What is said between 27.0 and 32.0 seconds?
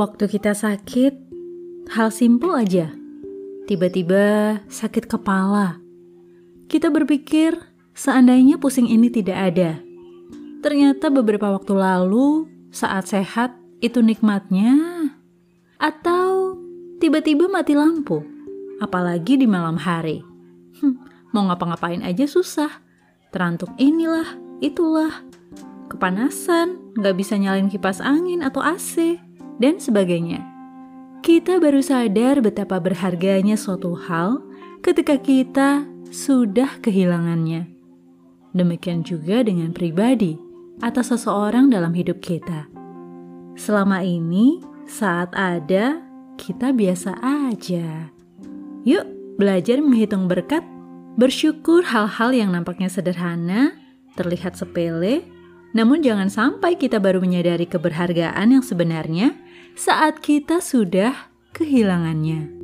bisa nyalain kipas angin atau AC, dan sebagainya. Kita baru